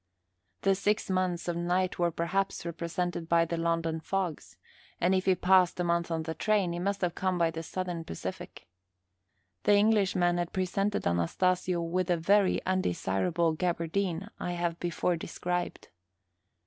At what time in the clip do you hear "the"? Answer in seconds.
0.61-0.73, 3.45-3.55, 6.23-6.33, 7.51-7.61, 9.61-9.75, 12.07-12.17